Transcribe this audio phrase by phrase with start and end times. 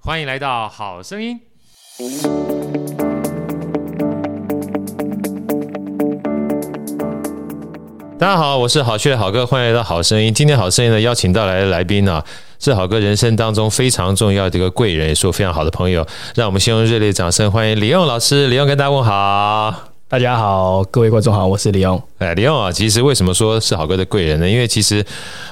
[0.00, 1.38] 欢迎来到好声音。
[8.18, 10.32] 大家好，我是好趣的好哥，欢迎来到好声音。
[10.32, 12.24] 今天好声音呢，邀请到来的来宾呢、啊，
[12.58, 16.06] 是好哥人生当中非常重要的一个贵人，也是我非常好的朋友。
[16.34, 18.46] 让我们先用热烈掌声欢迎李勇老师。
[18.48, 19.74] 李勇跟大家问好。
[20.08, 22.02] 大家好，各位观众好，我是李勇。
[22.18, 24.48] 哎，李勇啊，其实为什么说是好哥的贵人呢？
[24.48, 25.04] 因为其实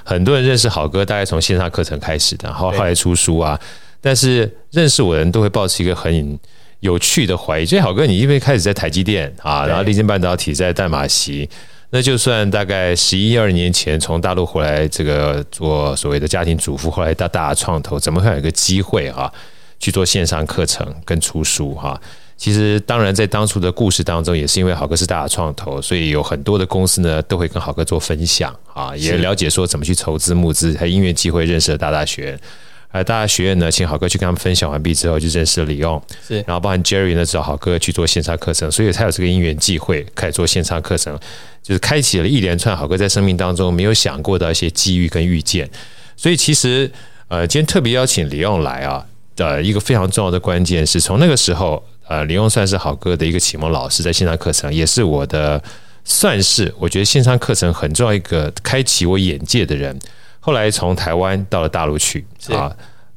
[0.03, 3.59] 很多人认识好哥，大概从线上课程开始的，然后后来出书啊。
[4.01, 6.39] 但是认识我的人都会抱持一个很
[6.81, 11.49] 有趣的怀疑，就好哥，你因为开始在台积电啊，然后立晶半导体在淡马锡，
[11.91, 19.33] 那就算大概十一二年前从大陆回来，这个做所谓的家庭主妇，后来到大创投，怎么会有一个机会啊
[19.79, 22.01] 去做线上课程跟出书哈？
[22.39, 32.39] 其实，当然，在当初的故事当中，也是因为好哥是大创投，所以有很多的公司呢，都会跟好哥做分享啊，也了解说怎么去筹资募资，还因为机会认识了大大学
[32.93, 33.01] 院。
[33.01, 41.19] 而大大学院呢，请好哥去跟他们分享完毕之后，就认识了李用，是，然后包含 Jerry 呢，找好哥去做线上课程，所以才有这个因缘际会开始做线上课程，
[41.63, 45.69] 就是开启了一连串好哥在生命当中没有想过的一些机遇跟遇见。
[46.17, 46.91] 所以其实，
[47.29, 51.83] 呃，今天特别邀请李用来啊，的一个非常重要的关键是从那个时候。
[52.09, 55.61] 呃，李用算是好哥的一个启蒙老师，在线上课程也是我的，
[56.05, 59.99] 算是我觉得线上课程很重要一个开启我眼界的人。
[60.47, 62.71] 后来从台湾到了大陆去啊，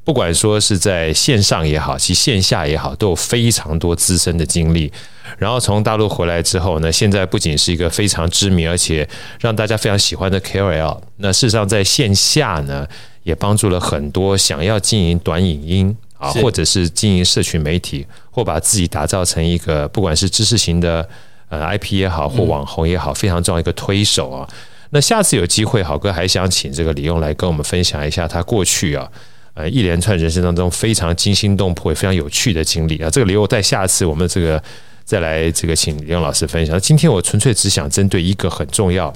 [0.03, 4.91] 不管说是在线上也好，其线下也好，都有非常多资深的经历。
[5.37, 9.07] 然后从大陆回来之后呢，现在不仅是一个非常知名而且
[9.39, 12.87] 让大家非常喜欢的 KOL，那事实上在线下呢，
[13.21, 15.95] 也帮助了很多想要经营短影音。
[16.17, 21.07] 啊，或者是经营社群媒体，或把自己打造成一个不管是知识型的
[21.47, 24.45] 呃 IP 也好，或网红也好，非常重要一个推手啊。
[24.91, 29.09] 那下次有机会，好哥还想请这个李用来跟我们分享一下他过去啊，
[29.53, 33.09] 呃一连串人生当中非常惊心动魄也非常有趣的经历啊。
[33.09, 34.61] 这个李用在下次我们这个
[35.03, 36.79] 再来这个请李用老师分享。
[36.79, 39.13] 今天我纯粹只想针对一个很重要，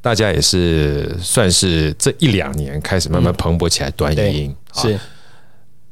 [0.00, 4.98] 大家也是算是这一两年开始慢慢蓬勃起来，短语音是。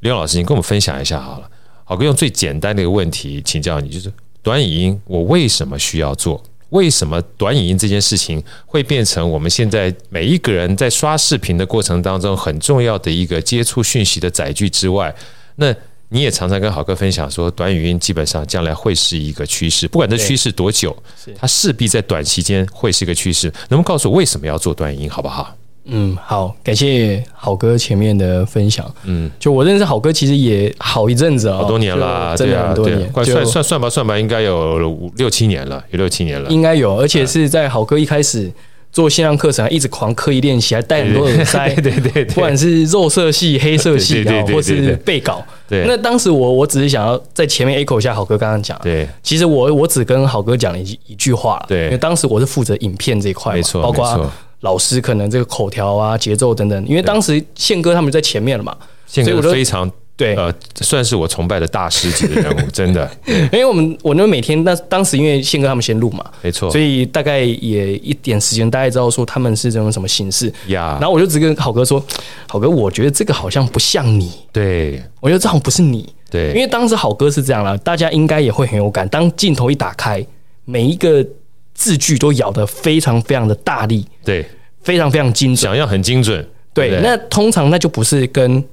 [0.01, 1.49] 李勇老师，你跟我们分享一下好了。
[1.85, 6.43] 好哥用最简单的一个问题请教你，就是短语音，我为什么需要做？
[6.73, 15.15] 为什么短影音这件事情会变成我们现在每一个人在刷视频的过程当中很重要的一个接触讯息的载具之外？
[15.57, 15.75] 那
[16.09, 20.97] 你也常常跟好哥分享说，短语音基本上将来会是一个趋势，不管这趋势多久，
[21.37, 23.49] 它势必在短期间会是一个趋势。
[23.69, 25.57] 能不能告诉我为什么要做短语音，好不好？
[25.85, 28.89] 嗯，好，感谢好哥前面的分享。
[29.05, 38.51] 嗯，就我认识好哥其实也好一阵子啊，好多年了，真的很多年，快算算算吧算吧，应该有五六七年了，有六七年了，应该有，而且是在好哥一开始
[38.93, 45.45] 做线上课程，一直狂刻意练习，还带很多耳塞， 对对对，不管是肉色系、黑色系的，或是背稿。
[45.69, 54.31] 对，那当时我我只是想要在前面 echo 一下好哥刚刚讲，对，其实我我只跟好哥讲了一一句话，对，因为当时我是负责影片这一块，没错，包括。
[54.63, 63.11] 老师可能这个口条啊、节奏等等，因为当时宪哥他们在前面了嘛，宪哥非常对，呃，算是我崇拜的大师级的人物， 真的。
[63.27, 70.53] 因为我们我那每天那当时因为宪哥他们先录嘛，没错，所以大概也一点时间，大概知道说他们是这种什么形式。
[70.69, 70.99] 呀。
[71.01, 72.05] 然后我就只跟好哥说，
[72.47, 80.25] 好哥，我觉得这个好像不像你，对，我觉得这好像不是你，对，因为当时好哥是这样了，大家应该也会很有感，当镜头一打开，
[80.67, 81.27] 每一个
[81.75, 84.47] 字句都咬得非常非常的大力，对。
[84.85, 86.45] 非常非常精准，想要很精准，
[86.75, 88.65] 对，对，那通常那就不是跟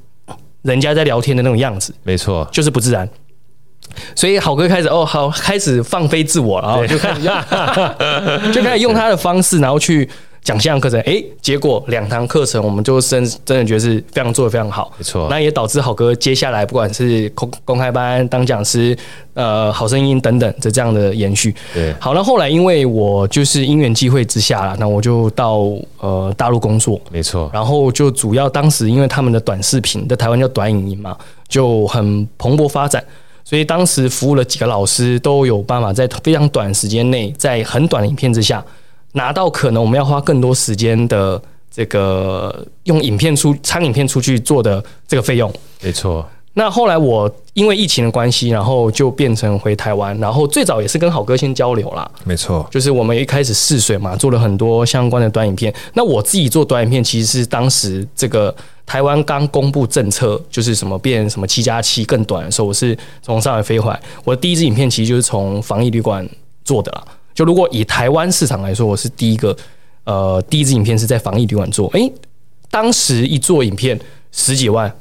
[0.64, 3.08] 人家在聊天的那种样子，没错，就是不自然。
[4.16, 7.36] 所以好哥开始哦，好，开始放飞自我了，然后就开始用，
[8.52, 10.10] 就开始用他的方式，然后去。
[10.42, 15.28] 讲线上课程，哎，结果两堂课程，我们就真真的觉得是非常做的非常好，没错。
[15.30, 18.98] 那也导致好哥接下来不管是公公开班当讲师，
[19.34, 21.54] 呃，好声音等等的这样的延续。
[21.74, 25.66] 对，好，那后来因为我就是因缘际会之下了，那我就到
[26.00, 27.50] 呃大陆工作，没错。
[27.54, 31.16] 然后就主要当时因为他们的短视频在台湾叫短影音嘛，
[31.48, 33.04] 就很蓬勃发展，
[33.44, 38.64] 所以当时服务了几个老师，都有办法在非常短时间内，在很短的影片之下。
[39.14, 41.42] 拿到可能我们要花更多时间的
[41.72, 45.52] 这个用影片出长影片出去做的这个费用。
[45.82, 46.26] 没错。
[46.54, 52.10] 那后来我因为疫情的关系，然后就变成回台湾，然后最早也是跟好哥先交流啦。
[52.26, 55.74] 没错，就是我们一开始试水嘛，做了很多相关的短影片。
[55.94, 58.54] 那我自己做短影片，其实是当时这个
[58.86, 64.02] 台湾刚公布政策，就是什么变什么七加七更短的时候，我是从上海飞回来。
[64.26, 66.28] 我的第一支影片其实就是从防疫旅馆
[66.66, 67.04] 做的啦。
[67.40, 69.56] 就如果以台湾市场来说，我是第一个，
[70.04, 71.88] 呃，第一支影片是在防疫旅馆做。
[71.92, 72.12] 诶，
[72.70, 73.98] 当时一做影片
[74.30, 74.94] 十几万。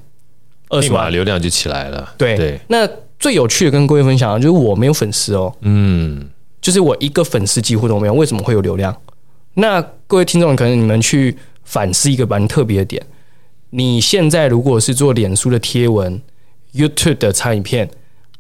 [0.69, 2.15] 二十万流量就起来了。
[2.17, 2.89] 对对，那
[3.19, 6.31] 最有趣的跟各位分享就是我没有粉丝哦，嗯，
[6.61, 8.15] 就是我一个粉丝几乎都没有。
[8.15, 8.97] 为什么会有流量？
[9.55, 13.05] 那各位听众可能你们去反思一个蛮特别的点：
[13.71, 16.23] 你现在如果是做脸书的贴文、
[16.73, 17.91] YouTube 的长影片、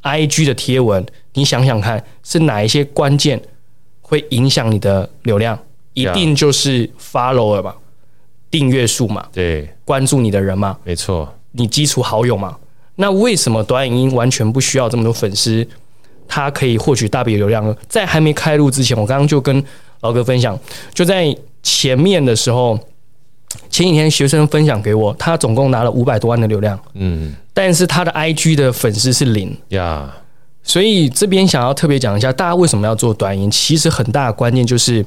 [0.04, 1.04] IG 的贴文，
[1.34, 3.42] 你想想看，是哪一些关键
[4.08, 5.56] 会影响你的流量？
[5.92, 7.74] 一定就是 follower 嘛，
[8.50, 11.32] 订阅数嘛，对，关注你的人嘛，没错。
[11.52, 12.56] 你基础好友嘛？
[12.94, 15.66] 那为什么短影音完全不需要这么多粉丝，
[16.26, 17.76] 它可以获取大笔流量呢？
[17.88, 19.62] 在还没开录之前，我刚刚就跟
[20.00, 20.58] 老哥分享，
[20.94, 22.78] 就在前面的时候，
[23.68, 30.14] 前几天学生分享给我，他总共拿了五百多万的流量，嗯，但是他的 IG 的粉丝是零呀。
[30.68, 33.50] 所以这边想要特别讲一下，大家为什么要做短影音？
[33.50, 35.04] 其实很大的关键就是，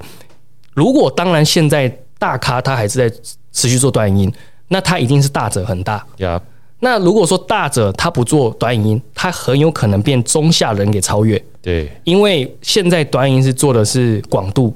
[0.73, 1.87] 如果当然现在
[2.19, 3.17] 大咖他还是在
[3.53, 4.33] 持续做短影音。
[4.73, 6.01] 那他一定是大者很大。
[6.17, 6.39] Yeah.
[6.79, 11.43] 那如果说大者他不做短影音，他很有可能变中下人给超越。
[11.61, 14.73] 对，因为现在短影音是做的是广度，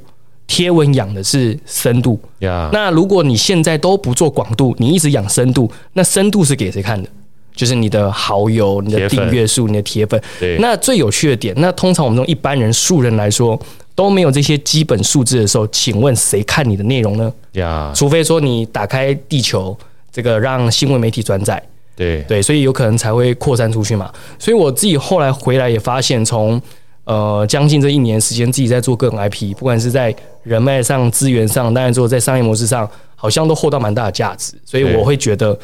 [0.48, 2.20] 贴文养的是深度。
[2.40, 7.10] 那如果你现在都不做广度，你一直养深度，那深度是给谁看的？
[7.56, 10.22] 就是你的好友、你的订阅数、你的铁粉。
[10.40, 10.58] 对。
[10.60, 13.60] 那最有趣的点，那通常我们从一般人、素人来说。
[13.96, 17.32] 都没有这些基本数字的时候，请问谁看你的内容呢？
[17.54, 19.74] 呀.除非说你打开地球，
[20.12, 21.64] 这个让新闻媒体转载，
[21.96, 24.12] 对对，所以有可能才会扩散出去嘛。
[24.38, 26.62] 所以我自己后来回来也发现，从
[27.06, 30.14] 呃将近这一年时间，自己在做各种 IP，不管是在
[30.44, 32.86] 人脉上、资源上，当然做在商业模式上，
[33.16, 34.56] 好像都获到蛮大的价值。
[34.66, 35.58] 所以我会觉得。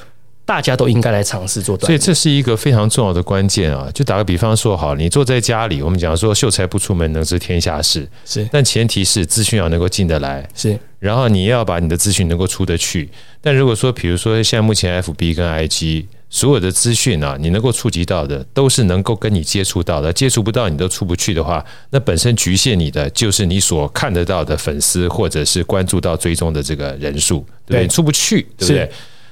[0.51, 3.89] 大家都应该来尝试做短，所以这是一个非常重要的关键啊！
[3.93, 8.45] 就打个比方说，好，你坐在家里，我们讲说秀才不出门，能知天下事，是。
[8.51, 10.77] 但前提是资讯要能够进得来，是。
[10.99, 13.09] 然后你要把你的资讯能够出得去。
[13.39, 27.87] 但如果说，比如说现在目前 FB 跟 IG 所有的资讯啊，你能够触及到的，都是能够跟你接触到的，接触不到你都出不去的话，那本身局限你的就是你所看得到的粉丝或者是关注到追踪的这个人数，对？
[27.87, 28.91] 出不去，对不对？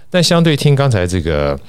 [0.09, 1.59] 但相对听刚才这个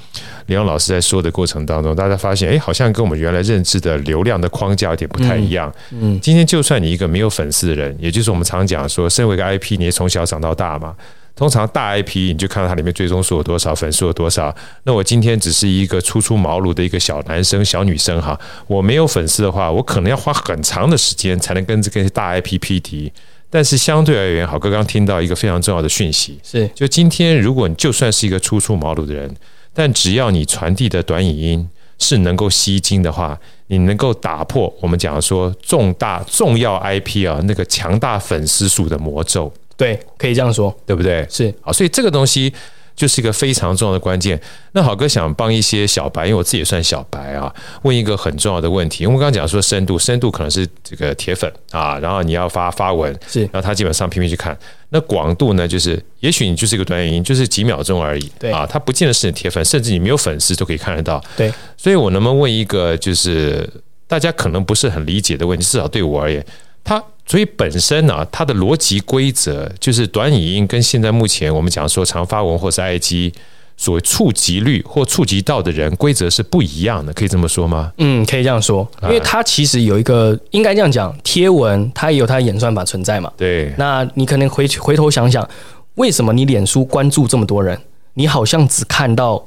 [0.46, 5.72] 李勇老师在说的过程当中，大家发现，哎，好像跟我们原来认知的流量的框架有点不太一样。
[5.90, 10.94] 嗯，今天就算你一个没有粉丝的人，也就是我们常讲说，身为一个 IP，你也从小长到大嘛。
[11.36, 14.54] 通常大 IP，你就看到它里面追踪数有多少，粉丝有多少。
[14.84, 23.10] 那我今天只是一个初出茅庐的一个小男生、小女生哈，我没有粉丝的话，我可能要花很长的时间才能跟这个大 IP 匹敌。
[23.50, 29.34] 但是相对而言，好哥刚听到一个非常重要的讯息，是就今天，如果你就算是一个初出茅庐的人，
[29.74, 31.68] 但只要你传递的短语音
[31.98, 41.26] 是能够吸睛的话，你能够打破我们讲说重大重要 IP 啊那个强大粉丝数的魔咒，对，可以这样说，对不对？
[41.28, 42.52] 是好，所以这个东西。
[43.00, 44.38] 就是一个非常重要的关键。
[44.72, 49.04] 那好哥想帮一些小白，因为我自己也算小白啊，问一个很重要的问题。
[49.04, 54.54] 因为我刚刚讲说深度，深度可能是这个铁粉啊，然后你要发发文，是，然后他基本上拼命去看。
[54.90, 61.24] 那广度呢，就是也许你就是一个短影音，就是几秒钟而已，对啊，他不见得是你铁粉，甚至你没有粉丝都可以看得到。
[61.38, 63.66] 对，所以我能不能问一个，就是
[64.06, 66.44] 大家可能不是很理解的问题，至少对我而言，
[66.84, 67.02] 他。
[67.30, 73.32] 所以本身呢、啊，它的逻辑规则就是短影音跟现在目前我们讲说长发文或是 IG
[73.76, 77.92] 所触及率或触及到的人规则是不一样的，可以这么说吗？
[77.98, 83.32] 嗯，可以这样说，因为它其实有一个应该这样讲，贴文它也有它的演算法存在嘛。
[83.36, 85.48] 对，那你可能回回头想想，
[85.94, 87.80] 为什么你脸书关注这么多人，
[88.14, 89.40] 你好像只看到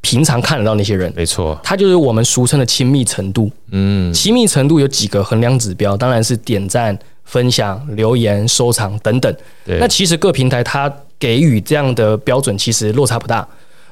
[0.00, 1.12] 平常看得到那些人？
[1.14, 3.48] 没错，它就是我们俗称的亲密程度。
[3.70, 6.98] 嗯，亲密程度有几个衡量指标，当然是点赞。
[7.30, 9.32] 分享、留言、收藏等等，
[9.64, 13.46] 对那其实各平台它给予这样的标准，其实落差不大。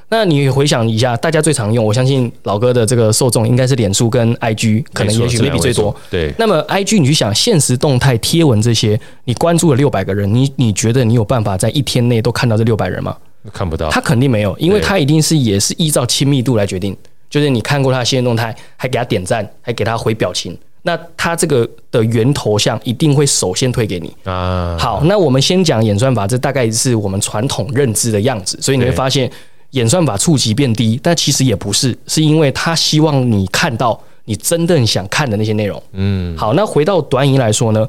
[0.09, 5.95] 那你回想一下，大家最常用，我相信老哥的这个受众应该是脸书跟 IG，可能也许 maybe 最多。
[6.09, 6.33] 对。
[6.37, 13.15] 那么 IG 你去想，现实动态、贴文这些，你关注了六百个人，你你觉得你有办法在一天内都看到这六百人吗？
[13.53, 13.89] 看不到。
[13.89, 16.97] 他肯定没有，因为他一定是也是依照亲密度来决定，
[17.29, 20.57] 就是你看过他的限时动态，还给他点赞，还给他回表情。
[20.83, 24.77] 那它这个的源头像一定会首先推给你啊。
[24.79, 29.29] 好，那我们先讲演算法，这大概是我们传统认知的样子，所以你会发现
[29.71, 35.81] 演算法触及变低，但其实也不是，是因为它希望你看到你真正想看的那些内容。
[35.91, 37.87] 嗯，好，那回到短影音来说呢，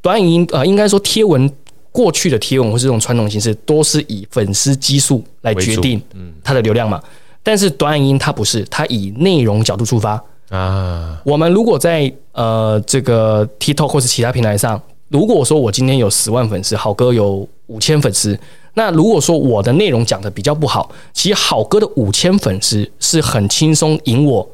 [0.00, 1.50] 短影音呃，应该说贴文
[1.90, 6.00] 过去的贴文或是这种传统形式，都是以粉丝基数来决定
[6.42, 7.00] 它的流量嘛。
[7.42, 10.22] 但是短影音它不是，它以内容角度出发。
[10.52, 18.38] 啊，我们如果在呃这个 TikTok 或是其他平台上，如果说我今天有十万粉丝，好哥有五千粉丝，
[18.74, 24.46] 那如果说我的内容讲的比较不好，其实好哥的五千粉丝是很轻松赢我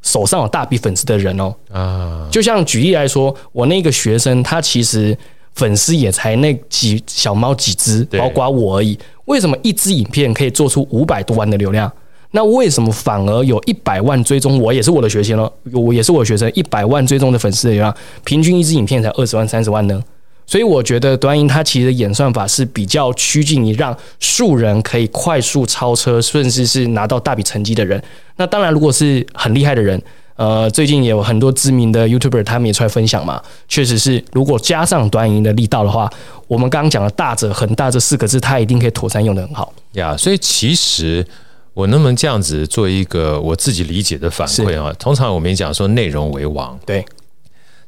[0.00, 1.54] 手上有大笔粉丝的人哦。
[1.70, 5.14] 啊，就像举例来说，我那个学生他其实
[5.54, 8.98] 粉丝也才那几小猫几只，包括我而已。
[9.26, 11.92] 为什么一支影片可以做出五百多万的流量？
[12.34, 20.02] 那为什么反而有一百万追踪我也是我的学生了，我也是我的学生，一百万追踪的粉丝的流量，平均一支影片才二十万三十万呢？
[20.46, 28.02] 所以我觉得短影它其实演算法是比较趋近于让素人可以快速超车，甚至是拿到大笔成绩的人。
[28.36, 30.02] 那当然，如果是很厉害的人，
[30.36, 36.10] 呃，最近也有很多知名的 YouTuber 他们也出来分享嘛，确实是如果加上短影的力道的话，
[36.48, 40.16] 我们刚刚讲的大者很大这四个字，它一定可以妥善用得很好呀。
[40.16, 41.26] 所以其实。
[41.74, 44.92] 我能不能这样子做一个我自己理解的反馈啊？
[44.98, 47.04] 通常我们讲说内容为王，对。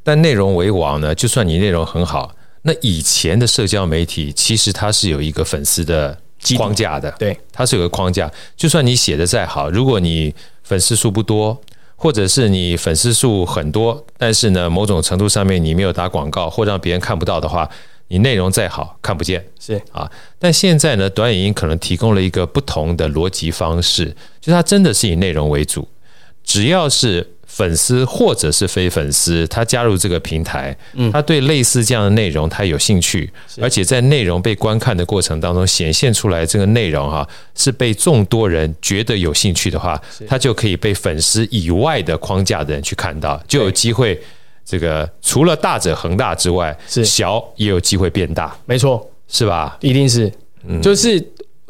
[0.03, 6.19] 但内容为王呢，就算你内容很好，那以前的社交媒体其实它是有一个粉丝的
[6.57, 8.31] 框架的，对，它是有个框架。
[8.57, 11.59] 就算你写的再好，如果你粉丝数不多，
[11.97, 17.69] 或者是你粉丝数很多，但是呢，某种程度上面你没有打广告或让别人看不到的话。
[18.09, 20.09] 你内容再好，看不见是啊，
[20.45, 24.05] 但现在呢，短影音可能提供了一个不同的逻辑方式，
[24.43, 25.89] 就是它真的是以内容为主，
[26.45, 39.99] 只要是粉丝或者是非粉丝，他加入这个平台，嗯，他对类似这样的内容他有兴趣，而且在内容被观看的过程当中显现出来这个内容哈，是被众多人觉得有兴趣的话，
[40.29, 44.21] 他就可以被粉丝以外的框架的人去看到，就有机会。
[44.67, 47.03] 这个除了大者恒大之外，是。
[47.03, 49.77] 小也有机会变大，没错，是吧？
[49.81, 50.33] 一定是，
[50.67, 51.19] 嗯，就是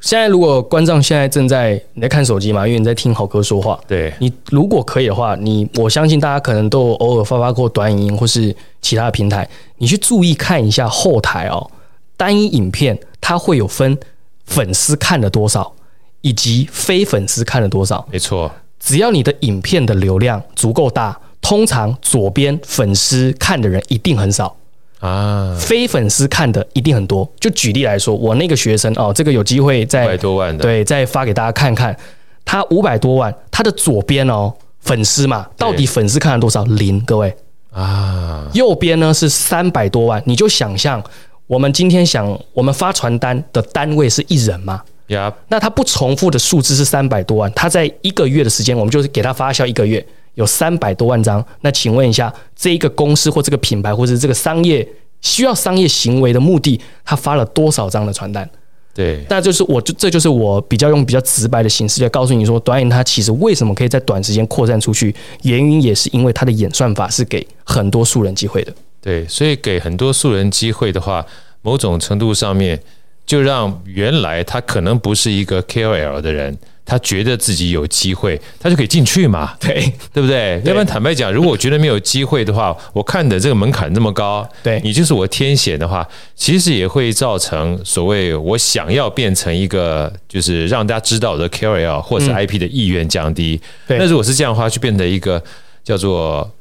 [0.00, 11.70] 现在如果观众现在正在你在看手机嘛，因为你在听好哥说话，对，你如果可以的话，你我相信大家可能都偶尔发发过短影音或是其他的平台，你去注意看一下后台哦，
[12.16, 13.96] 单一影片它会有分
[14.44, 15.72] 粉丝看了多少，
[16.20, 21.18] 以及非粉丝看了多少，没错，只要你的影片的流量足够大。
[21.40, 24.56] 通常左边粉丝看的人一定很少
[25.04, 27.30] 啊，非粉丝看的一定很多。
[27.38, 31.94] 就举例来说，我那个学生哦，这个有机会再百多万的，对，再发给大家看看。
[32.42, 36.64] 他五百多万，他的左边哦，粉丝嘛，到底粉丝看了多少？
[36.64, 37.36] 零，各位
[37.70, 38.48] 啊。
[38.54, 41.02] 右边呢是三百多万，你就想象
[41.46, 44.82] 我们今天想，我们发传单的单位是一人嘛？
[45.08, 50.02] 呀，那他不重复的数字是三百多万，他在一个月的时间，我们就是给他发酵一个月。
[50.34, 54.86] 有三百多万张，那请问一下，这一个公司或这个品牌，或者这个商业
[55.20, 58.48] 需要商业行为的目的，他发了多少张的传单？
[58.94, 65.12] 对，那就是我就这就是我比较用比较直白的形式来告诉你说，短影它其实为什么可以在短时间扩散出去，
[65.42, 68.72] 原因也是因为它的演算法是给很多素人机会的。
[69.00, 71.26] 对，所以给很多素人机会的话，
[71.62, 72.80] 某种程度上面
[73.26, 76.56] 就让原来他可能不是一个 KOL 的人。
[76.86, 79.54] 他觉得自己有机会，他就可以进去嘛？
[79.58, 80.60] 对，对不对？
[80.66, 93.58] 要不然坦白讲，如果我觉得没有机会的话，我看的这个门槛那么高，对你就是我天险的话，其实也会造成所谓我想要变成一个就是让大家知道的 KOL 或者是 IP 的意愿降低。
[93.88, 95.42] 对，那如果是这样的话，就变成一个
[95.82, 96.52] 叫做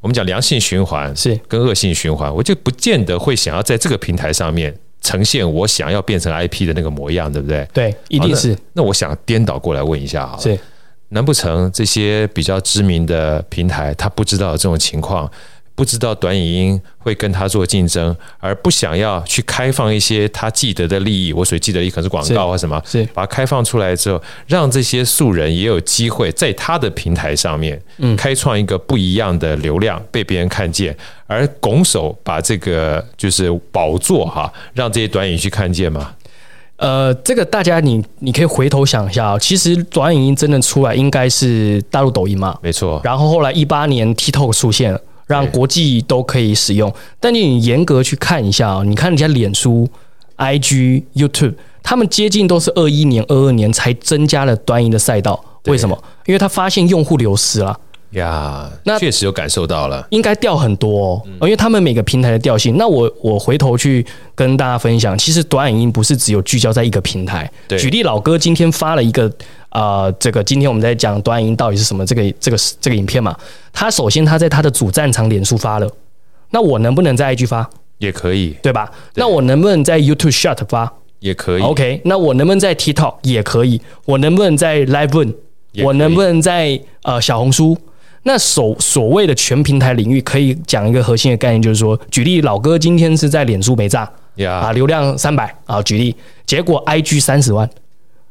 [0.00, 4.74] 我们讲良性循环，是跟恶性循环，我就不见得会想要在这个平台上面。
[5.00, 7.66] 呈现我想要变成 IP 的那个模样，对不对？
[7.72, 8.50] 对，一定是。
[8.50, 10.58] 那，那我想颠倒过来问一下啊，是，
[11.08, 15.30] 难不成这些比较知名的平台，他不知道这种情况？
[15.78, 21.32] 不知道短影音会跟他做竞争，而不想要去开放一些他既得的利益。
[21.32, 30.96] 我所记得的可能是广告或什么，是把它开放出来之后，让这些素人也有机会在他的平台上面，嗯，开创一个不一样的流量，被别人看见，
[31.28, 36.10] 而拱手把这个就是宝座哈，让这些短影去看见嘛？
[36.78, 43.00] 呃，这个大家你你可以回头想一下，其实短影音真的出来应该是大陆抖音嘛，没错。
[43.04, 45.00] 然后后来一八年 TikTok 出现了。
[45.28, 49.88] 让国际都可以使用，但你严格去看一下啊，你看人家脸书、
[50.38, 55.44] IG、YouTube，他们接近都是二一年、二二年才增加了端音的赛道。
[55.66, 55.96] 为什么？
[56.26, 57.78] 因为他发现用户流失了
[58.12, 62.78] 呀，那确实有感受到了，应该掉很多哦，因为他们每个平台的调性。
[62.78, 67.50] 那我我回头去跟大家分享，其实短影音不是只有聚焦在一个平台。
[67.66, 69.30] 对，举例，老哥今天发了一个
[69.70, 73.36] 呃，这个今天我们在讲短影音到底是什么这个这个这个影片嘛？
[73.72, 75.90] 他首先他在他的主战场脸书发了，
[76.50, 77.68] 那我能不能在 IG 发？
[77.98, 78.90] 也可以，对吧？
[79.12, 80.92] 对，那我能不能在 YouTube Short 发？
[81.18, 81.62] 也可以。
[81.62, 83.16] OK，那我能不能在 TikTok？
[83.22, 83.80] 也可以。
[84.04, 85.34] 我能不能在 Live One？
[85.82, 87.76] 我能不能在呃小红书？
[88.22, 94.08] 那所所谓的全平台领域，可以讲一个核心的概念，就是说，举例，老哥今天是在脸书没炸.
[94.46, 96.14] 啊，流量三百啊，举例，
[96.46, 97.68] 结果 IG 三十万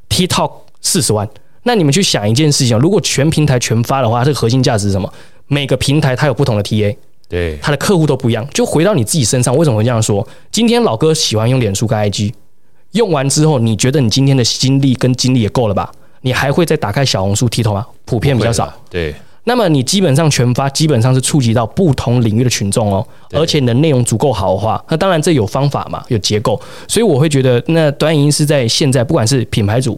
[0.07, 0.51] ，TikTok
[0.87, 1.27] 四十万，
[1.63, 5.11] 那你们去想一件事情，如果全平台全发的话，这个核心价值是什么？
[5.47, 6.95] 每个平台它有不同的 TA，
[7.27, 10.25] 对，它的客户都不一样，就回到你自己身上，为什么会这样说？
[10.51, 12.33] 今天老哥喜欢用脸书跟 IG，
[12.93, 15.91] 用完之后，你觉得你今天的心力跟精力也够了吧？
[16.21, 17.85] 你还会再打开小红书、TikTok 吗？
[18.05, 18.73] 普遍比较少。
[18.89, 19.13] 对，
[19.43, 23.05] 那么你基本上全发，基本上是触及到不同领域的群众哦。
[23.31, 26.59] 而且你的内容足够好的话，那当然这有方法嘛，有结构。
[26.87, 29.97] 所以我会觉得，那短影音是在现在，不管是品牌主、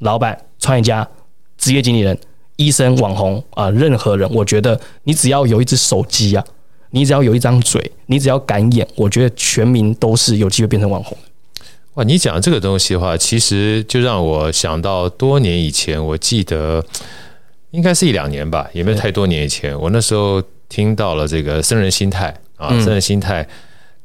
[0.00, 1.08] 老板、创业家、
[1.56, 2.16] 职业经理人、
[2.56, 6.44] 医生、网红啊，任何人，我觉得你只要有一只手机啊，
[6.90, 11.16] 你只要有一张嘴，你只要敢演，我觉得全民都是有机会变成网红。
[11.94, 16.84] 哇，你讲这个东西的话，其实就让我想到多年以前，我记得
[17.70, 23.48] 应该是一两年吧，也没有太多年以前，我那时候听到了这个僧人心态啊，僧人心态，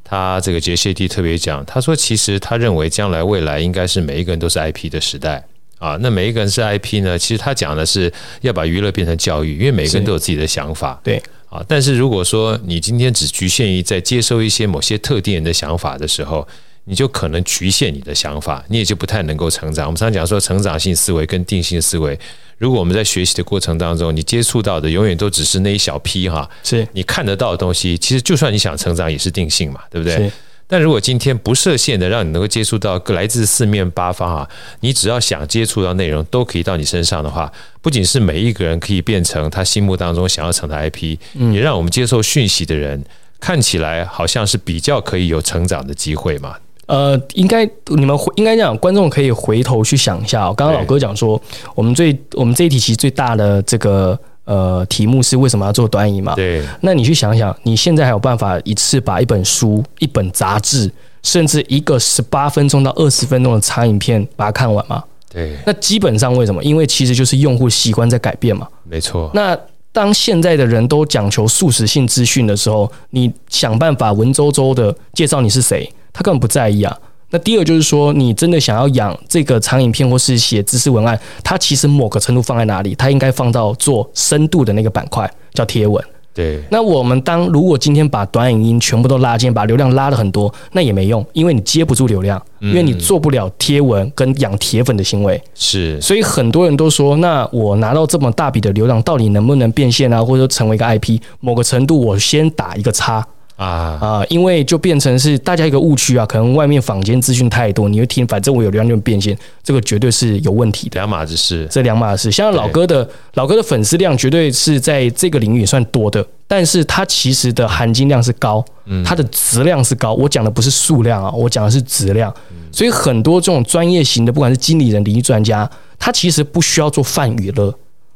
[0.05, 5.43] 他这个杰西蒂特别讲，他说其实他认为将来未来应该是每一个人都是 IP 的时代
[5.81, 11.19] 啊，那每一个人是 IP 呢，其实他讲的是要把娱乐变成教育，因为每个人都有自己的想法，对
[11.49, 16.47] 啊，但是如果说你今天只局限于在接收一些某些特定人的想法的时候，
[16.83, 19.87] 你就可能局限你的想法，你也就不太能够成长。
[19.87, 22.19] 我们常常讲说，成长性思维跟定性思维，
[22.59, 27.97] 如果我们在学习的过程当中，你接触到的永远都只是那一小批哈，是你看得到的东西。
[27.97, 30.31] 其实就算你想成长，也是定性嘛，对不对？
[30.71, 30.75] 是。
[30.75, 34.49] 但如果今天不设限的，让你能够接触到来自四面八方啊，
[34.79, 37.51] 你只要想接触到内容，都可以到你身上的话，
[37.81, 41.17] 不仅是每一个人可以变成他心目当中想要成的 IP，
[41.51, 43.03] 也让我们接受讯息的人
[43.39, 46.55] 看起来好像是比较可以有成长的机会嘛。
[46.87, 50.53] 呃，应该你们应该这样，观众可以回头去想一下哦。
[50.55, 51.41] 刚刚老哥讲说，
[51.75, 56.35] 我们最我们这一题其实最大的这个呃题目是为什么要做短影音嘛？
[56.35, 56.63] 对。
[56.81, 60.91] 那你去想想，你现在还有办法一次把一本书、一本杂志，
[61.23, 65.03] 甚至一个十八分钟到二十分钟的长影片把它看完吗？
[65.31, 65.55] 对。
[65.65, 66.63] 那基本上为什么？
[66.63, 68.67] 因为其实就是用户习惯在改变嘛。
[68.83, 69.29] 没错。
[69.33, 69.57] 那
[69.93, 75.89] 当现在的人都讲求速食性资讯的时候，你想办法文绉绉的介绍你是谁？
[76.13, 76.97] 他根本不在意啊。
[77.31, 82.93] 那第二就是说，你真的想要养这个长影片或是写知识文案，它其实某个程度放在哪里？
[82.93, 86.03] 它应该放到做深度的那个板块，叫贴文。
[86.33, 86.61] 对。
[86.69, 95.41] 那我们当如果今天把短影音全部都拉进，把流量拉了很多，那也没用，因为你接不住流量，因为你做不了贴文跟养铁粉的行为。
[95.55, 95.99] 是。
[96.01, 100.23] 所以很多人都说，那我拿到这么大笔的流量，到底能不能变现啊？
[100.23, 101.19] 或者说成为一个 IP？
[101.39, 103.25] 某个程度，我先打一个叉。
[103.61, 104.25] 啊啊！
[104.27, 110.99] 因为就变成是大家一个误区啊，可能外面坊间资讯太多，你会听，反正我有流量就变现，这个绝对是有问题的。
[110.99, 112.31] 两码子事，这两码事。
[112.31, 118.65] 像老哥的老哥的粉丝量绝对是在这个领域也算多的，但是它其实的含金量是高，
[119.05, 120.15] 它的质量是高。
[120.15, 122.33] 我讲的不是数量啊，我讲的是质量。
[122.71, 125.69] 所以很多这种专业型的，不管是经理人、领域专家，
[125.99, 127.71] 他其实不需要做泛娱乐。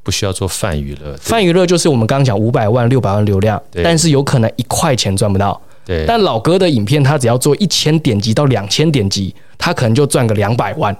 [0.06, 5.60] 不需要做泛娱乐，泛娱乐就是我们刚刚讲五百万、六百万流量，但是有可能一块钱赚不到。
[5.84, 10.96] 对，但老哥的影片，他只要做一千点击到两千点击，他可能就赚个两百万。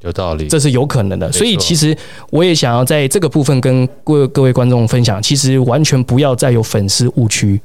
[0.00, 1.32] 有道理，这是有可能的。
[1.32, 1.96] 所以其实
[2.28, 7.58] 我也想要在这个部分跟各各位观众分享，其实完全不要再有粉丝误区。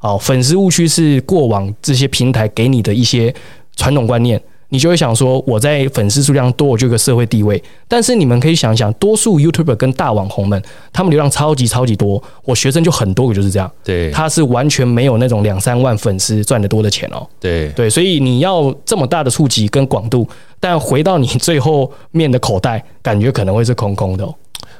[0.00, 3.34] 哦，粉丝误区是过往这些平台给你的一些
[3.74, 4.38] 传统观念。
[4.72, 7.62] 你就会想说，我在粉丝数量多，我就有个社会地位。
[7.86, 13.70] 但是你们可以想想，多数 YouTuber 跟大网红们，他们流量超级超级多，我学生就很多个，就是这样。
[13.84, 17.28] 对，他是完全没有那种两三万粉丝赚得多的钱哦。
[17.38, 20.26] 对对，所以你要这么大的触及跟广度，
[20.58, 24.34] 但回到你最后面的口袋，感觉可能会是空空的哦。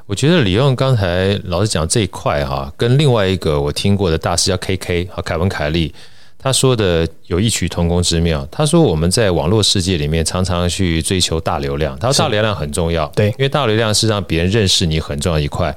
[0.07, 5.93] 我觉得李用刚才老师讲这一块哈，跟另外一个我听过的大师叫 KK 和凯文凯利。
[6.43, 8.45] 他说的有异曲同工之妙。
[8.51, 15.73] 他说我们在网络世界里面常常去追求大流量，他说大流量很重要，对，因为大流量是让别人认识你很重要一块。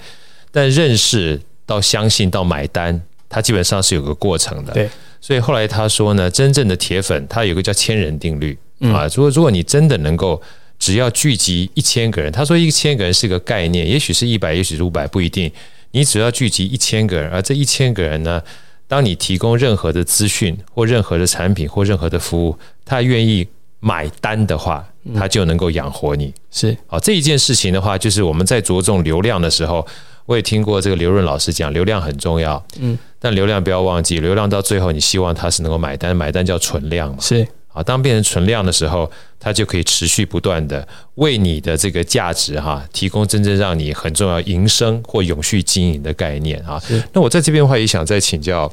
[0.50, 4.72] 但认识到相信到买单，它基本上是有个过程的。
[4.72, 4.88] 对，
[5.20, 8.58] 所以后来他说呢，真正的铁粉他有个叫千人定律
[8.92, 9.06] 啊。
[9.14, 10.40] 如果如果你真的能够
[10.78, 15.50] 只要聚集一千个人，他说一千个人是个概念，也许是一百，也许是五百，不一定。
[15.92, 18.42] 你只要聚集一千个人，而这一千个人呢，
[18.88, 23.46] 当你提供任何的资讯或任何的产品或任何的服务，他愿意
[23.80, 26.32] 买单的话，他就能够养活你。
[26.50, 29.86] 是好，这一件事情的话，就是我们在着重流量的时候，
[30.24, 32.64] 我也听过这个刘润老师讲，流量很重要。
[32.78, 37.18] 嗯，但流量不要忘记，流量到最后，你希望他是能够买单，买单叫存量嘛。
[37.20, 37.46] 是。
[37.76, 46.82] 啊，当变成存量的时候，它就可以持续不断的为你的这个价值哈提供真正让你很重要营生或永续经营的概念啊。
[47.12, 48.72] 那我在这边的话也想再请教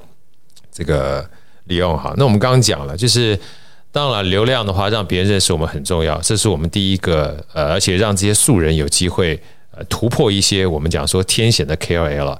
[0.71, 1.29] 这个
[1.65, 2.13] 李勇哈。
[2.15, 3.37] 那我们刚刚讲了，就是
[3.91, 9.37] 当然流量的话，让别人认识我们很重要，这是我们第一个呃，而且让这些素人有机会
[9.71, 12.37] 呃突破一些我们讲说天险的 KOL。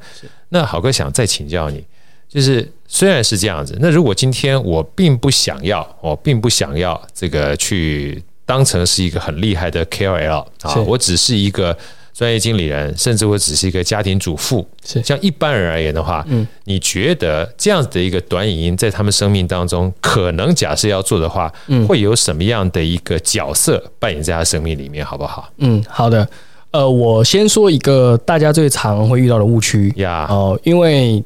[0.48, 1.84] 那好哥想再请教你。
[2.34, 11.78] 就是虽然是这样子，那如果今天我并不想要，我并不想要这个去当成是一个很厉害的 KOL 啊，我只是一个
[12.12, 14.68] 专业经理人，甚至我只是一个家庭主妇。
[14.84, 25.48] 是像一般人而言的话，嗯，你觉得这样子的一个短影音在他们生命当中，可能假设要做的话，嗯，会有什么样的一个角色扮演在他生命里面，好不好？
[25.58, 26.28] 嗯，好的。
[26.72, 31.24] 呃，我先说一个大家最常会遇到的误区呀，哦，因为。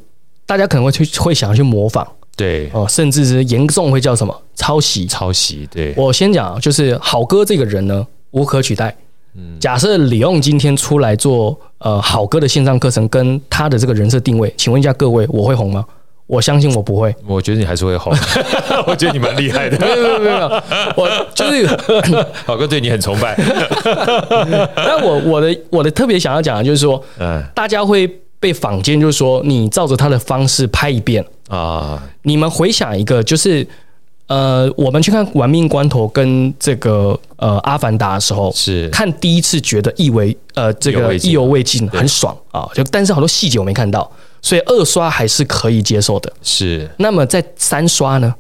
[0.48, 5.06] 大家可能会去会想要去模仿，对哦，甚至是严重会叫什么抄袭？
[5.06, 5.94] 抄袭，对。
[5.98, 8.96] 我先讲，就是好哥这个人呢，无可取代。
[9.36, 15.86] 嗯，假设李用今天出来做呃好哥的线上课程，跟他的这个人设定位，请问一下各位，我会红吗？
[16.28, 17.14] 我相信我不会。
[17.26, 18.14] 我觉得你还是会红，
[18.88, 19.78] 我觉得你蛮厉害的。
[19.80, 20.48] 没有没有没有，
[20.96, 21.68] 我就是
[22.48, 23.36] 好哥对你很崇拜。
[24.76, 28.10] 那我我的我的特别想要讲的就是说，嗯，大家会。
[28.40, 32.02] 被坊间就是说，你照着他的方式拍一遍啊！
[32.22, 33.68] 你们回想一个，就是
[34.28, 42.70] 呃，我们去看《玩命关头》跟这个呃《阿凡达》的时候，是看第一次觉得意为呃这个意犹未尽，很爽啊！
[42.76, 46.32] 就但是好多细节我没看到，所以二刷还是可以接受的。
[46.44, 48.36] 是，那么在三刷呢，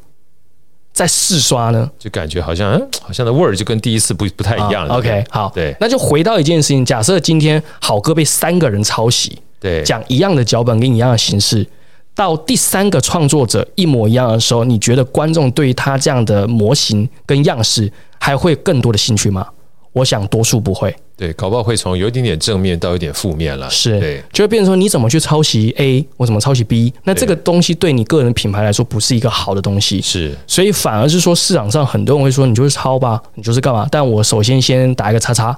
[0.94, 4.96] 在四刷呢，就感觉好像嗯，好像的味儿就跟第一次不不太一样了。
[4.96, 9.40] OK，好，对，那就回到一件事情，假设今天好哥被三个人抄袭。
[9.60, 11.65] 对，讲一样的脚本跟一样的形式，
[12.13, 19.48] 到第三个创作者一模一样的时候，你觉得观众对于他这样的模型跟样式还会更多的兴趣吗？
[19.93, 20.96] 我想多数不会。
[21.15, 23.67] 对，搞不好会从有一点点正面到有点负面了。
[23.72, 30.00] 是，对，就会变成说你怎么去抄袭 A，我怎么抄袭 B，那这个东西对你个人品牌来说不是一个好的东西。
[30.00, 33.88] 是，所以反而是说市场上很多人会说你就是抄吧，你就是干嘛？
[33.89, 35.58] 但我首先先打一个叉叉。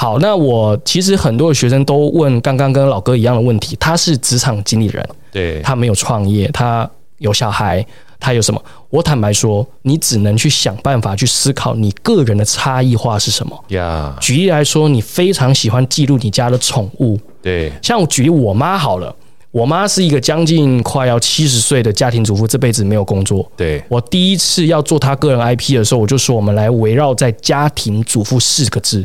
[0.00, 7.84] 好，那我其实很多的学生都问刚刚跟老哥一样的问题，他是职场经理人，对，他没有创业，他有小孩，
[8.18, 8.58] 他有什么？
[8.88, 13.64] 我坦白说，你只能去想办法去思考你个人的差异化是什么。
[13.68, 19.14] 呀，举例来说，你非常喜欢记录你家的宠物，对，像我举例我妈好了，
[19.50, 23.46] 我妈是一个将近快要七十岁的家庭主妇，这辈子没有工作。
[23.54, 29.04] 对，我第一次要做她个人 IP 的时候，我就说我们来围绕在家庭主妇四个字。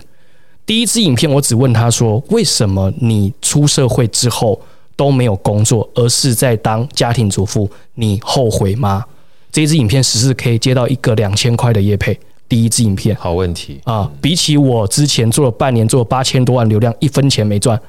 [0.65, 4.59] 第一支影片，我只问他说：“为什么你出社会之后
[4.95, 7.69] 都没有工作，而是在当家庭主妇？
[7.93, 9.05] 你后悔吗？”
[9.51, 14.11] 这一支影片十四 K 接到一个两千块的业配，第一支影片，好问题啊！
[14.19, 17.79] 比起我之前做了半年，做了八千多万流量，一分钱没赚。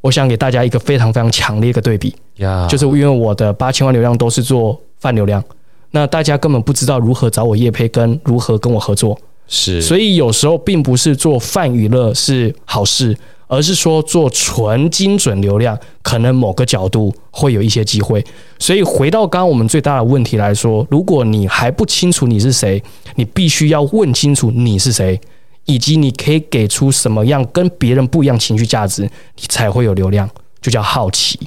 [0.00, 5.42] 我想给大家一个非常非常强烈的对比呀，就是因为我的八千万流量都是做泛流量，
[5.90, 9.18] 那大家根本不知道如何找我业配，跟如何跟我合作。
[9.48, 18.24] 是，所以有时候并不是做泛娱乐是好事，而是说做纯精准流量，可能某个角度会有一些机会。
[18.58, 22.82] 所以回到刚刚我们最大的问题来说，如果你还不清楚你是谁，
[23.14, 25.20] 你必须要问清楚你是谁，
[25.66, 30.28] 以及你可以给出什么样跟别人不一样情绪价值，你才会有流量，
[30.60, 31.38] 就叫好奇。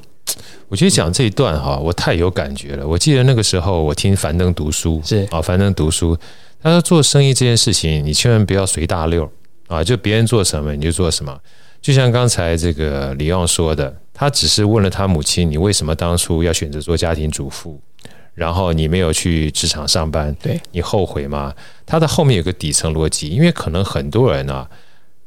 [0.70, 2.88] 我觉得讲这一段哈，我太有感觉了。
[2.88, 6.16] 我记得那个时候我听樊登读书，是啊，樊登读书。
[6.62, 9.32] 他说：“做生意这件事情，你千万不要随大溜
[9.68, 9.82] 啊！
[9.82, 11.40] 就别人做什么你就做什么。
[11.82, 17.80] 就像刚才这个李旺说的，他只是问了他母亲：‘你为什么当初要选择做家庭主妇？
[18.34, 20.36] 然后你没有去职场上班？
[20.42, 21.54] 对，你后悔吗？’
[21.88, 24.70] 他的后面有个底层逻辑，因为可能很多人啊，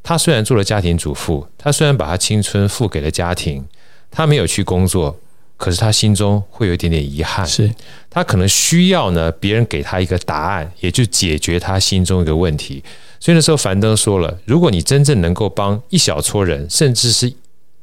[0.02, 3.66] 他虽然做了家庭主妇，他虽然把他青春付给了家庭，
[4.10, 5.18] 他没有去工作。”
[5.62, 7.72] 可是他心中会有一点点遗憾，是
[8.10, 12.82] 他可能需要呢，别人给他一个答案，也就解决他心中一个问题。
[13.20, 17.32] 所以那时候樊登说了，如果你真正能够帮一小撮人，甚至是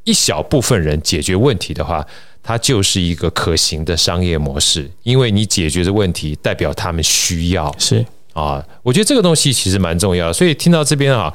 [0.04, 2.06] 一小部分人解决问题的话，
[2.44, 7.74] 它就是一个可行的商业模式，因为你解决的问题代表他们需要。
[7.80, 10.34] 是啊，我觉得这个东西其实蛮重要的。
[10.34, 11.34] 所以听到这边啊，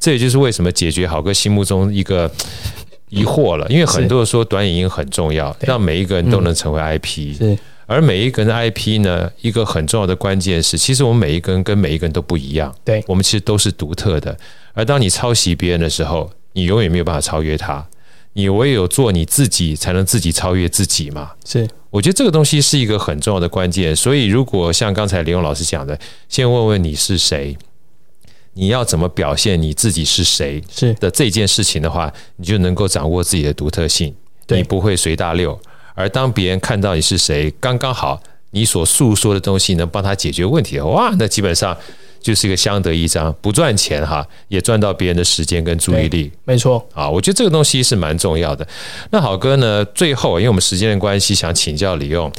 [0.00, 2.28] 这也就是为什么解决好哥心目中一个。
[3.14, 7.36] 疑惑了，因为很多人说短影音很重要，让每一个人都能成为 IP。
[7.36, 12.74] 是，而每一个人的 IP 呢，一个很重要的关键是，其实我们每一个人跟每一个人都不一样。
[12.84, 14.36] 对，我们其实都是独特的。
[14.72, 17.86] 而当你抄袭别人的时候，你永远没有办法超越他。
[18.36, 21.30] 你唯有做你自己，才能自己超越自己嘛。
[21.44, 23.94] 是，我觉得这个东西是一个很重要的关键。
[23.94, 25.96] 所以，如果像刚才李勇老师讲的，
[26.28, 27.56] 先问问你是谁。
[28.54, 34.14] 你要怎么表现你自己是谁是的这件事情的话，你就能够掌握自己的独特性，
[34.48, 35.60] 你不会随大流。
[35.94, 41.76] 而当别人看到你是谁，刚刚好你所诉说的东西能帮他解决问题，哇，那基本上。
[42.24, 46.32] 就是一个相得益彰，不赚钱哈，也赚到别人的时间跟注意力。
[46.46, 48.66] 没错啊，我觉得这个东西是蛮重要的。
[49.10, 49.84] 那好哥呢？
[49.94, 52.32] 最后，因为我们时间的关系，想请教李用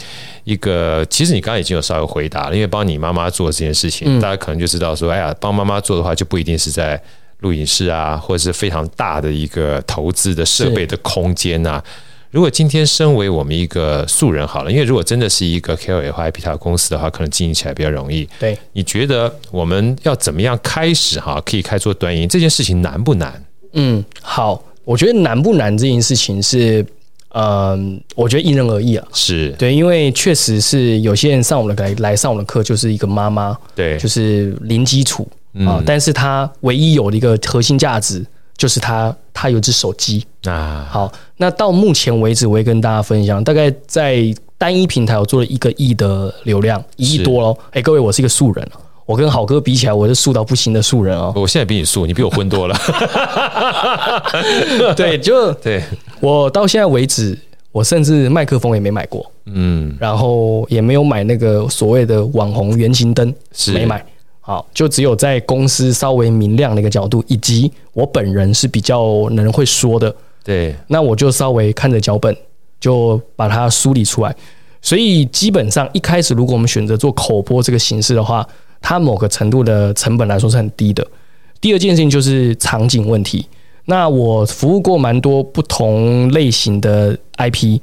[0.44, 7.00] 一个，其实你刚刚已经有稍微回答了，因为帮你妈妈做这件事情，大家可能就知道说，哎呀，帮妈妈做的话，就不一定是在
[7.42, 11.80] 录影室啊，或者是非常大的一个投资的设备的空间呐。
[12.36, 18.28] 如果今天身为我们一个素人好了，因为如果真的是一个 KOL 或 IP 塔公司的话，可能经营起来比较容易。
[18.38, 23.42] 对，你觉得我们要怎么样开始哈，可以开做短影音这件事情难不难？
[23.72, 26.86] 嗯，好，我觉得难不难这件事情是，
[27.30, 29.08] 嗯，我觉得因人而异啊。
[29.14, 35.26] 是对，因为确实是有些人上我们的来来上我们的课，就是一个妈妈，对，就是零基础
[35.66, 38.26] 啊，但是他唯一有的一个核心价值。
[38.58, 40.88] 就是他，他有只手机啊。
[40.90, 47.58] 好，那到目前为止，我也跟大家分享，大概在单一平台，我做了一个亿的流量，一亿多喽。
[47.72, 48.68] 哎，各位，我是一个素人，
[49.06, 51.34] 我跟好哥比起来，我是素到不行的素人哦。
[51.36, 52.76] 我现在比你素，你比我混多了。
[54.96, 55.84] 对，就对
[56.22, 57.38] 我到现在为止，
[57.72, 64.04] 我甚至麦克风也没买过，嗯，然后也没有买那个所谓的网红圆形灯，是没买。
[64.40, 72.36] 好，就只有在公司稍微明亮的一个角度，以及我本人是比较能会说的，对，那我就稍微看着脚本，
[72.80, 74.36] 就把它梳理出来。
[74.82, 78.46] 所以基本上一开始，如果我们选择做口播这个形式的话，
[78.82, 81.08] 它某个程度的成本来说是很低的。
[81.62, 83.48] 第二件事情就是场景问题。
[83.86, 87.80] 那我服务过蛮多不同类型的 IP，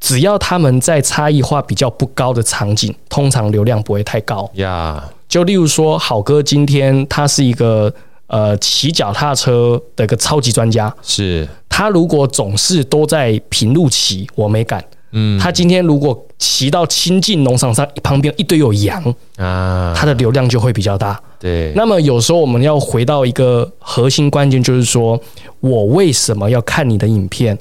[0.00, 5.04] 只要他们在差异化比较不高的场景，通常流量不会太高呀。
[5.28, 7.92] 就例如说，好哥今天他是一个
[8.30, 14.82] 呃骑脚踏车的一个超级专家，是他如果总是都在平路骑，我没敢。
[15.12, 19.02] 嗯，他今天如果骑到亲近农场上，旁边一堆有羊
[19.36, 21.20] 啊，他的流量就会比较大。
[21.40, 25.20] 对，那么有时候我们要回到一个核心关键，就是说
[25.58, 27.58] 我为什么要看你的影片？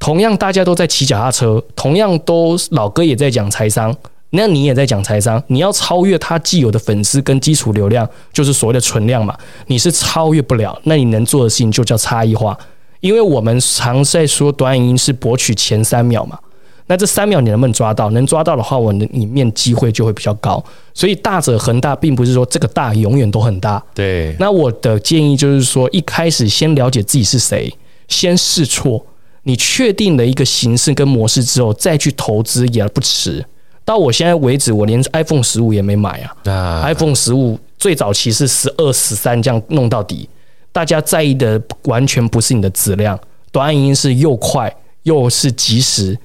[0.00, 3.94] 同样大家都在骑脚踏车，同样都老哥也在讲财商。
[4.30, 9.36] 那你也在讲财商，你要超越他既有的粉丝跟基础流量，就是所谓的存量嘛。
[9.66, 12.56] 你是超越不了，那你能做的事情就叫差异化。
[13.00, 16.38] 因为我们常在说短影音是博取前三秒嘛，
[16.86, 18.10] 那这三秒你能不能抓到？
[18.10, 20.62] 能抓到的话，我的里面机会就会比较高。
[20.92, 23.82] 所以大者恒大，并不是说这个大永远都很大。
[23.94, 24.36] 对。
[24.38, 27.72] 那我的建议就是说，一开始先了解自己是谁，
[28.06, 29.04] 先试错。
[29.44, 33.44] 你确定了一个形式跟模式之后，再去投资也不迟。
[33.90, 40.28] 到我现在为止，我连 iPhone 十五也没买啊，啊！iPhone 十五最早期是十二、十三这样弄到底。
[40.70, 43.18] 大家在意的完全不是你的质量，
[43.50, 44.72] 短影音是又快
[45.02, 46.16] 又是及时。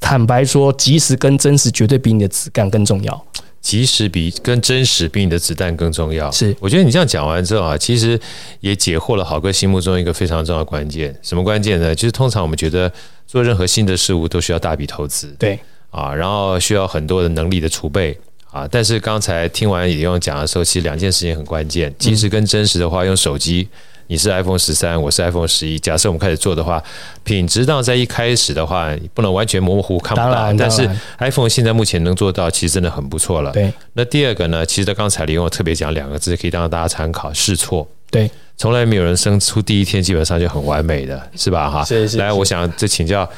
[0.00, 3.26] 坦白说，及时跟真实绝对比你的子弹更重要。
[3.60, 6.28] 及时比跟真实比你的子弹更重要。
[6.32, 8.18] 是，我觉得你这样讲完之后啊，其实
[8.58, 11.16] 也解惑了好哥心目中一个非常重要的关键。
[11.22, 11.94] 什么关键呢？
[11.94, 12.92] 就是通常我们觉得
[13.24, 15.28] 做任何新的事物都需要大笔投资。
[15.38, 15.56] 对。
[15.90, 18.18] 啊，然后需要很多的能力的储备
[18.50, 21.94] 啊，但是刚才听完李用讲的时候，其实两件事情很关键。
[21.98, 23.68] 即时跟真实的话，用手机，
[24.06, 25.78] 你是 iPhone 十三，我是 iPhone 十一。
[25.78, 26.82] 假设我们开始做的话，
[27.24, 30.52] 品质当然在一开始的话，不能完全模模糊看不到。
[30.54, 33.52] 但是 iPhone 现在目前能做到，其实真的很不错了。
[33.52, 33.70] 对。
[33.92, 34.64] 那第二个呢？
[34.64, 37.86] 其实在刚才李勇特别讲两个字，可以让大家参考：试错。
[38.10, 38.30] 对。
[38.56, 41.70] 从来没有人生出第一天基本上就很完美的，是吧？
[41.70, 41.84] 哈。
[41.84, 42.16] 是是。
[42.18, 43.28] 来，我想再请教。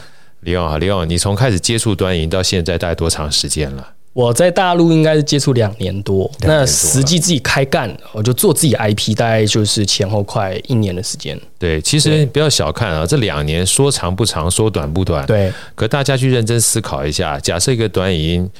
[0.40, 3.86] 李勇啊，李勇，你从开始接触短影到现在大概多长时间了？
[4.12, 11.40] 我在大陆应该是接触两年多，那实际自己开干，我就做自己 IP，大概就是前后快一年的时间。
[11.58, 15.24] 对，其实不要小看啊，这两年说长不长，说短不短。
[15.26, 18.50] 对，可大家去认真思考一下，假设一个短影音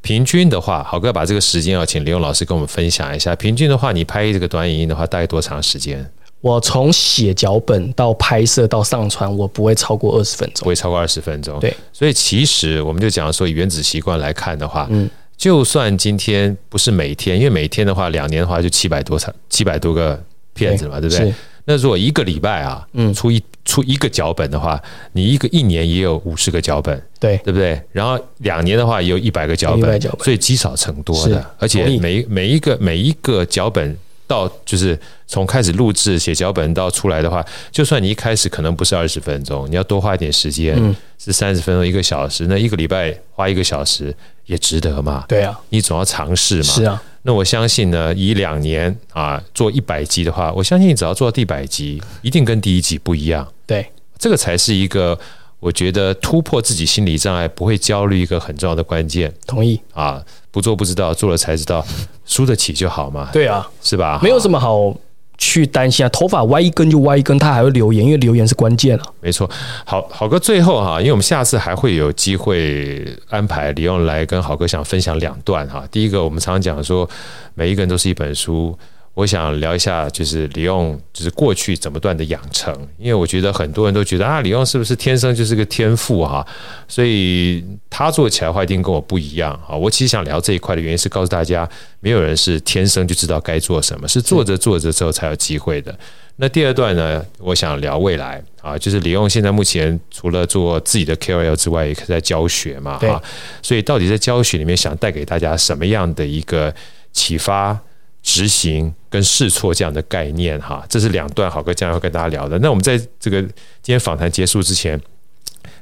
[0.00, 6.08] 平均的话，郝哥把这个时间要请李勇老师跟我们分享一下，平均的话，你拍这个短影音的话，大概多长时间？
[6.40, 11.60] 我从写脚本到拍摄到上传，我不会超过二十分钟，不会超过二十分钟。
[11.60, 20.22] 对，所以其实我们就讲说，以原子习惯来看的话，嗯，就算今天不是每天，因为每天的话，两年的话就七百多场，七百多个
[20.54, 21.34] 片子嘛，对，对不对？
[21.66, 27.36] 那如果一个礼拜啊，嗯，出一出一个脚本的话，你一个一年也有五十个脚本，对。
[27.44, 27.80] 对不对？
[27.92, 33.94] 然后两年的话也有一百个脚本，所以积少成多的，而且每每一个每一个脚本
[34.30, 44.14] 到就是从开始录制写脚本到出来的话，就算你一开始可能不是二十分钟，你要多花一点时间，嗯、是三十分钟一个小时，那一个礼拜花一个小时
[44.46, 45.24] 也值得嘛？
[45.26, 46.62] 对啊，你总要尝试嘛。
[46.62, 47.02] 是啊。
[47.22, 53.46] 那我相信呢，以两年啊做一百集的话，我相信你只要做到第百集，一定跟第一集不一样。
[53.66, 55.18] 对，这个才是一个
[55.58, 59.32] 我觉得突破自己心理障碍、不会焦虑一个很重要的关键。
[59.46, 61.84] 同意啊，不做不知道，做了才知道，
[62.24, 63.28] 输得起就好嘛。
[63.32, 64.18] 对啊，是吧？
[64.22, 64.94] 没有什么好。
[65.42, 69.02] 去担心啊，头发歪一根就歪一根，他还会留言，因为留言是关键啊。
[69.22, 69.48] 没错，
[69.86, 75.82] 好好哥，最后哈，因为我们下次还会有机会安排李用来跟好哥想分享两段哈。
[75.90, 77.08] 第一个，我们常常讲说，
[77.54, 78.78] 每一个人都是一本书。
[79.20, 86.46] 我想聊一下，就是李用，就是过去怎么段的养成，因为我觉得很多人都觉得啊，李用是不是天生就是个天赋哈？
[86.88, 89.76] 所以他做起来的话一定跟我不一样啊。
[89.76, 91.68] 我其实想聊这一块的原因是告诉大家，
[92.00, 95.94] 没有人是天生就知道该做什么，是做着做着之后才有机会的。
[96.36, 103.22] 那第二段呢，我想聊未来啊，就是李用现在目前除了做自己的 KOL 之外，也是在教学嘛哈。
[103.60, 106.74] 所以到底在教学里面想带给大家什么样的一个
[107.12, 107.78] 启发？
[108.22, 112.58] 执行跟试错这样的概念哈，这是两段好哥将来会跟大家聊的。
[112.58, 113.50] 那我们在这个今
[113.84, 115.00] 天访谈结束之前，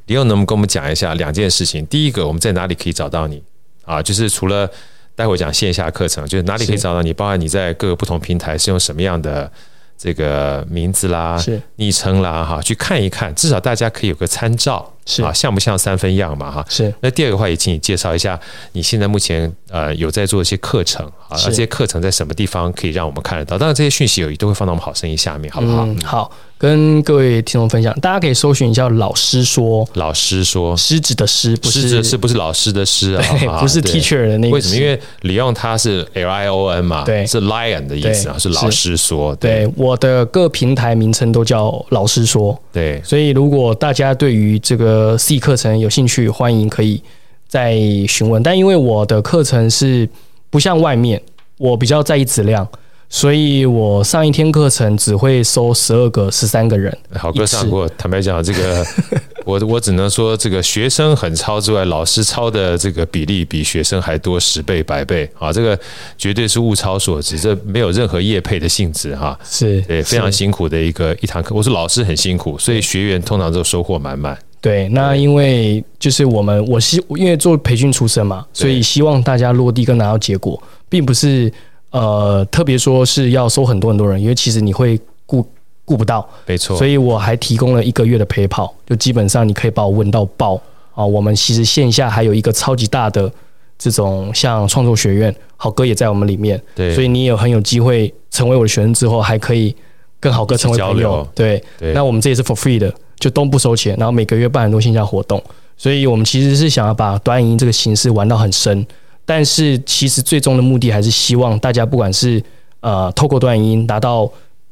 [0.07, 1.85] 李勇能不能跟我们讲一下两件事情？
[1.87, 3.42] 第一个，我们在哪里可以找到你
[3.85, 4.03] 啊？
[4.03, 4.70] 就是除了
[5.14, 7.12] 待会讲线下课程，就是哪里可以找到你？
[7.12, 9.51] 包含你在各个不同平台是用什么样的
[9.98, 14.90] 这个名字啦、是昵称啦哈，去看一看，至少大家可以有个参照。
[15.04, 16.50] 是啊，像不像三分样嘛？
[16.50, 16.92] 哈，是。
[17.00, 18.38] 那第二个话，也请你介绍一下
[18.72, 23.56] 你现在目前呃有在做一些课程啊，这些课程在什么地方可以让我们看得到？
[23.56, 25.87] 当然，这些讯息有都会放到我们好声音下面，好不好？
[25.87, 33.25] 嗯，好，跟各位听众分享，大家可以搜寻一下“老师说”，老师说，狮子的狮，不是狮子，是不是老师的狮啊？
[33.62, 34.55] 不是 teacher 的那个。
[34.55, 34.75] 为什么？
[34.75, 39.33] 因为李用他是 L I O N 嘛，对，是 lion 的意思啊，是老师说。
[39.37, 42.61] 对，我的各平台名称都叫老师说。
[42.73, 47.01] 对，所以如果大家对于这个 C 课程，有兴趣，欢迎可以
[47.47, 48.42] 再询问。
[48.42, 50.09] 但因为我的课程是
[50.51, 51.23] 不像外面，
[51.57, 52.66] 我比较在意质量，
[53.11, 56.97] 所以我上一天课程只会收十二个、十三个人。
[57.14, 58.85] 好哥上过，坦白讲，这个
[59.47, 65.51] 我我只能说，这个学生很超之外，老师超的这个比例比学生还多十倍、百倍啊！
[65.51, 65.79] 这个
[66.18, 69.38] 绝对是物超所值，这没有任何业配的性质哈。
[69.42, 71.55] 是对，非常辛苦的一个一堂课。
[71.55, 74.38] 我说老师很辛苦，所以学员通常都收获满满。
[74.61, 81.51] 对，那因为就是我们，我希因为做培训出身嘛，所以希望大家落地跟拿到结果，并不是
[81.90, 85.46] 呃特别说是要收很多很多人，因为其实你会顾
[85.85, 86.77] 顾不到，没错。
[86.77, 90.61] 所以我还提供了一个月的陪跑，就基本上你可以把我问到爆
[90.94, 91.05] 啊。
[91.05, 93.31] 我们其实线下还有一个超级大的
[93.79, 99.74] 这种像创作学院，好哥也在我们里面，对，所以你也有很有机会成为我的学生之后，还可以
[100.20, 101.92] 跟好哥成为朋友，对，对。
[101.92, 102.92] 那我们这也是 for free 的。
[103.18, 105.42] 就都不收钱，然后每个月办很多线下活动，
[105.77, 108.87] 所以我们其实是想要把短影音这个形式玩到很深，
[109.29, 112.43] 但是其实最终的目的还是希望大家不管是
[112.81, 114.27] 呃透过短影音达到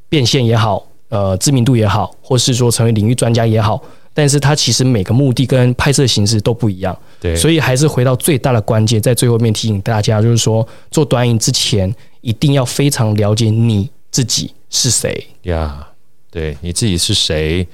[0.09, 3.79] 变现也好，呃知名度也好，或是说成为领域专家也好，
[4.15, 17.69] 但是它其实每个目的跟拍摄形式都不一样，对，所以还是回到最大的关键，在最后面提醒大家，就是说做短影之前一定要非常了解你自己是谁呀，yeah, 对，你自己是谁。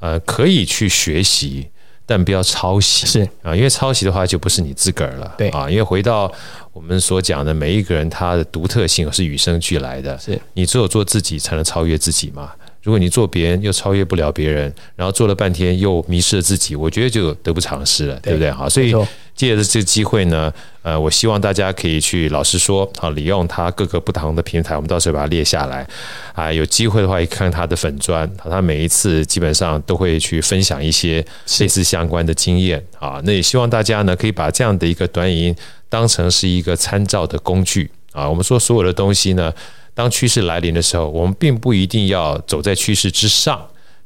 [0.00, 1.66] 呃，可以去学习，
[2.08, 3.06] 但不要抄袭。
[3.06, 5.34] 是啊，因为抄袭的话就不是你自个儿了。
[5.36, 6.32] 对啊，因为回到
[6.72, 10.18] 我们所讲的，每一个人他的独特性是与生俱来的。
[10.18, 12.50] 是你只有做自己，才能超越自己嘛。
[12.82, 18.50] 如果你做别人又超越不了别人，然后做了半天又迷失了自己，我觉得就得不偿失了，对，对不对？
[18.50, 18.94] 好，所以
[19.34, 20.50] 借着这个机会呢，
[20.88, 25.86] 呃，我希望大家可以去老实说，啊，利用它各个不同的平台，我们到时候把它列下来
[26.32, 31.22] 啊，有机会的话，一看他的粉专，他每一次基本上都会去分享一些
[31.60, 33.20] 类似相关的经验啊。
[33.24, 35.56] 那也希望大家呢，可以把这样的一个短影音
[35.90, 38.26] 当成是一个参照的工具啊。
[38.26, 39.52] 我们说所有的东西呢。
[39.94, 43.60] 当趋势来临的时候，我们并不一定要走在趋势之上，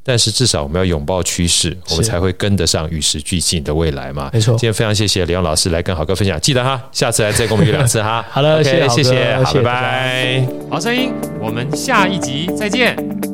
[0.04, 4.30] 但是至少我们要拥抱趋势，我们才会跟得上与时俱进的未来嘛。
[4.32, 4.52] 没错。
[4.52, 8.24] 今天非常谢谢李勇老师来跟好哥分享，记得哈，下次来再跟我们约两次哈。
[8.30, 10.46] 好了，okay, 谢谢，谢谢，好，拜拜。
[10.70, 13.31] 好声音，我们下一集再见。